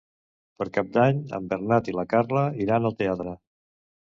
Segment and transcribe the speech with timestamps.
[0.61, 3.37] Per Cap d'Any en Bernat i na Carla iran al teatre.